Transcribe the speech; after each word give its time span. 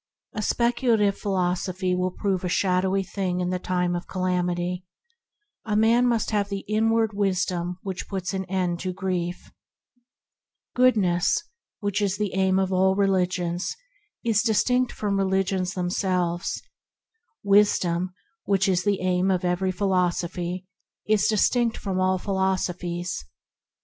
A 0.33 0.41
spec 0.41 0.77
ulative 0.77 1.15
philosophy 1.15 1.93
will 1.93 2.09
prove 2.09 2.43
a 2.43 2.49
shadowy 2.49 3.03
thing 3.03 3.39
in 3.39 3.51
the 3.51 3.59
time 3.59 3.95
of 3.95 4.07
calamity; 4.07 4.83
a 5.63 5.75
man 5.75 6.07
must 6.07 6.31
have 6.31 6.49
the 6.49 6.65
inward 6.67 7.13
Wisdom 7.13 7.77
that 7.83 8.07
puts 8.09 8.33
an 8.33 8.45
end 8.45 8.79
to 8.79 8.93
grief. 8.93 9.51
THE 10.73 10.81
UNFAILING 10.85 11.03
WISDOM 11.03 11.43
111 11.81 11.83
Goodness, 11.85 12.17
the 12.17 12.33
aim 12.33 12.57
of 12.57 12.73
all 12.73 12.95
religions, 12.95 13.75
is 14.25 14.41
distinct 14.41 14.91
from 14.91 15.17
the 15.17 15.23
religions 15.23 15.75
themselves. 15.75 16.63
Wis 17.43 17.77
dom, 17.77 18.11
the 18.47 18.99
aim 19.01 19.29
of 19.29 19.45
every 19.45 19.71
philosophy, 19.71 20.65
is 21.07 21.27
distinct 21.27 21.77
from 21.77 21.99
all 21.99 22.17
philosophies. 22.17 23.23